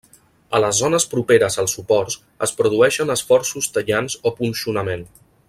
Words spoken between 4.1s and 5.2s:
o punxonament.